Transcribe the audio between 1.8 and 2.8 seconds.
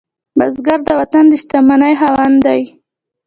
خاوند دی